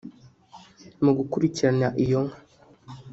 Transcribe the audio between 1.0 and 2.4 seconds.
Mu gukurikirana iyo inka